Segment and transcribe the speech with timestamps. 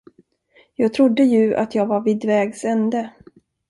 [0.75, 3.11] Jag trodde ju att jag var vid vägs ände.